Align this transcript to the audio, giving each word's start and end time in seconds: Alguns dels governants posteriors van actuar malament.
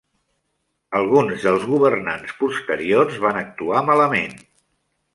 Alguns 0.99 1.43
dels 1.49 1.69
governants 1.75 2.33
posteriors 2.41 3.23
van 3.29 3.41
actuar 3.47 3.89
malament. 3.95 4.39